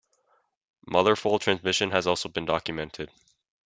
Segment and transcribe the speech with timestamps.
[0.87, 3.11] Mother-foal transmission has also been documented.